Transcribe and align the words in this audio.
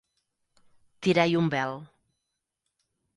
Tirar-hi 1.07 1.37
un 1.43 1.51
vel. 1.57 1.77